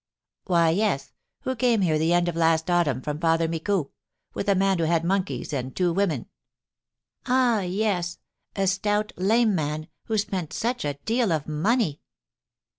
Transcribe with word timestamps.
"Why, 0.47 0.71
yes, 0.71 1.13
who 1.41 1.55
came 1.55 1.81
here 1.81 1.99
the 1.99 2.11
end 2.11 2.27
of 2.27 2.35
last 2.35 2.71
autumn 2.71 3.03
from 3.03 3.19
Father 3.19 3.47
Micou, 3.47 3.91
with 4.33 4.49
a 4.49 4.55
man 4.55 4.79
who 4.79 4.85
had 4.85 5.05
monkeys 5.05 5.53
and 5.53 5.75
two 5.75 5.93
women." 5.93 6.25
"Ah, 7.27 7.59
yes, 7.61 8.17
a 8.55 8.65
stout, 8.65 9.13
lame 9.15 9.53
man, 9.53 9.89
who 10.05 10.17
spent 10.17 10.53
such 10.53 10.85
a 10.85 10.95
deal 11.05 11.31
of 11.31 11.47
money." 11.47 12.01